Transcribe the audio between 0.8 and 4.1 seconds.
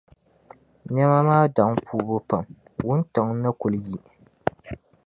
Niɛma maa daŋ kuubu pam, wuntaŋ ni kuli yi.